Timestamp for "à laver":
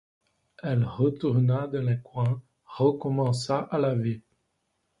3.69-4.23